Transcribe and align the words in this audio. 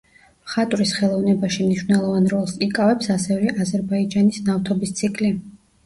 მხატვრის 0.45 0.93
ხელოვნებაში 0.99 1.67
მნიშვნელოვან 1.67 2.27
როლს 2.33 2.57
იკავებს 2.71 3.13
ასევე 3.19 3.55
აზერბაიჯანის 3.69 4.45
ნავთობის 4.53 5.01
ციკლი. 5.03 5.37